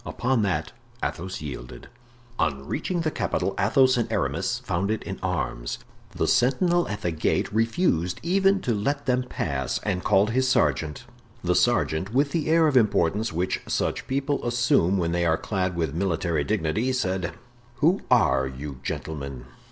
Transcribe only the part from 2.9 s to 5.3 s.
the capital Athos and Aramis found it in